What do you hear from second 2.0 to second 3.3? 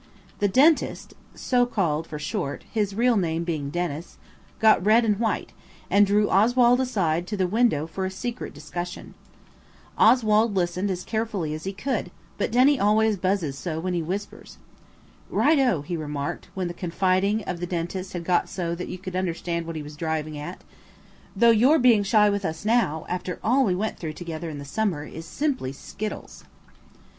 for short, his real